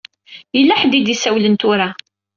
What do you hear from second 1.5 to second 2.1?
tura.